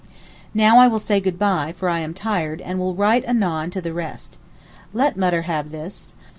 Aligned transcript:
Now 0.55 0.79
I 0.79 0.87
will 0.87 0.97
say 0.97 1.19
good 1.19 1.37
bye, 1.37 1.75
for 1.77 1.87
I 1.87 1.99
am 1.99 2.15
tired, 2.15 2.59
and 2.59 2.79
will 2.79 2.95
write 2.95 3.23
anon 3.25 3.69
to 3.69 3.81
the 3.81 3.93
rest. 3.93 4.39
Let 4.93 5.15
Mutter 5.15 5.43
have 5.43 5.69
this. 5.69 6.15